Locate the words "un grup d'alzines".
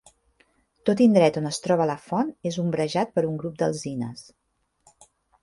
3.29-4.27